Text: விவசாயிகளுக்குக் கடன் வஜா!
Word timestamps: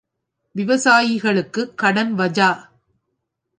விவசாயிகளுக்குக் 0.55 1.73
கடன் 1.75 2.13
வஜா! 2.19 2.49